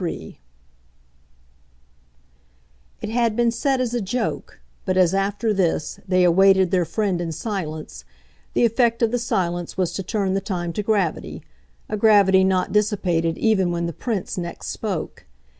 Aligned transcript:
III 0.03 0.39
It 3.03 3.09
had 3.09 3.35
been 3.35 3.51
said 3.51 3.79
as 3.79 3.93
a 3.93 4.01
joke, 4.01 4.59
but 4.83 4.97
as, 4.97 5.13
after 5.13 5.53
this, 5.53 5.99
they 6.07 6.23
awaited 6.23 6.71
their 6.71 6.85
friend 6.85 7.21
in 7.21 7.31
silence, 7.31 8.03
the 8.53 8.65
effect 8.65 9.03
of 9.03 9.11
the 9.11 9.19
silence 9.19 9.77
was 9.77 9.93
to 9.93 10.01
turn 10.01 10.33
the 10.33 10.41
time 10.41 10.73
to 10.73 10.81
gravity 10.81 11.43
a 11.87 11.97
gravity 11.97 12.43
not 12.43 12.71
dissipated 12.71 13.37
even 13.37 13.69
when 13.71 13.85
the 13.85 13.93
Prince 13.93 14.39
next 14.39 14.69
spoke. 14.69 15.27